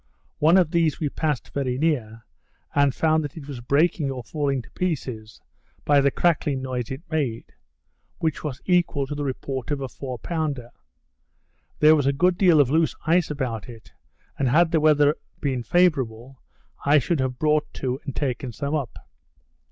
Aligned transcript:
One 0.39 0.57
of 0.57 0.71
these 0.71 0.99
we 0.99 1.09
passed 1.09 1.53
very 1.53 1.77
near, 1.77 2.25
and 2.73 2.95
found 2.95 3.23
that 3.23 3.37
it 3.37 3.47
was 3.47 3.61
breaking 3.61 4.09
or 4.09 4.23
falling 4.23 4.63
to 4.63 4.71
pieces, 4.71 5.39
by 5.85 6.01
the 6.01 6.09
cracking 6.09 6.59
noise 6.59 6.89
it 6.89 7.03
made; 7.11 7.53
which 8.17 8.43
was 8.43 8.61
equal 8.65 9.05
to 9.05 9.13
the 9.13 9.23
report 9.23 9.69
of 9.69 9.79
a 9.79 9.87
four 9.87 10.17
pounder. 10.17 10.71
There 11.81 11.95
was 11.95 12.07
a 12.07 12.13
good 12.13 12.35
deal 12.39 12.59
of 12.59 12.71
loose 12.71 12.95
ice 13.05 13.29
about 13.29 13.69
it; 13.69 13.91
and 14.39 14.47
had 14.49 14.71
the 14.71 14.79
weather 14.79 15.17
been 15.39 15.61
favourable, 15.61 16.41
I 16.83 16.97
should 16.97 17.19
have 17.19 17.37
brought 17.37 17.71
to, 17.75 17.99
and 18.03 18.15
taken 18.15 18.51
some 18.51 18.73
up. 18.73 19.07